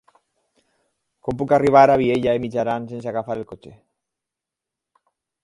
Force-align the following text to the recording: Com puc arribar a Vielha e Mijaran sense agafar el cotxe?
Com 1.27 1.37
puc 1.41 1.53
arribar 1.57 1.83
a 1.83 1.97
Vielha 2.03 2.33
e 2.39 2.41
Mijaran 2.47 2.89
sense 2.95 3.13
agafar 3.13 3.37
el 3.37 3.45
cotxe? 3.53 3.75